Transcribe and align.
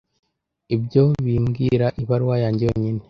ibyo 0.75 1.03
bimbwira 1.25 1.85
ibaruwa 2.01 2.35
yanjye 2.43 2.63
yonyine. 2.69 2.99